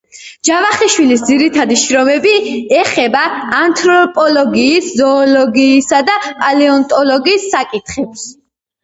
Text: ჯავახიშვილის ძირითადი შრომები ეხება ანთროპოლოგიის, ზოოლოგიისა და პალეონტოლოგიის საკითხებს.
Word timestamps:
ჯავახიშვილის 0.47 1.19
ძირითადი 1.25 1.75
შრომები 1.81 2.31
ეხება 2.77 3.21
ანთროპოლოგიის, 3.57 4.87
ზოოლოგიისა 5.03 6.01
და 6.09 6.17
პალეონტოლოგიის 6.41 7.47
საკითხებს. 7.53 8.25